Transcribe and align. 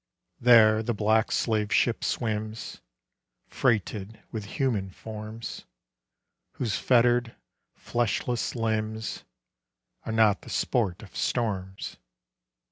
There 0.39 0.81
the 0.81 0.95
black 0.95 1.31
Slave 1.31 1.71
ship 1.71 2.03
swims, 2.03 2.81
Freighted 3.45 4.19
with 4.31 4.45
human 4.57 4.89
forms, 4.89 5.65
Whose 6.53 6.75
fettered, 6.75 7.35
fleshless 7.75 8.55
limbs 8.55 9.25
Are 10.03 10.11
not 10.11 10.41
the 10.41 10.49
sport 10.49 11.03
of 11.03 11.15
storms. 11.15 11.97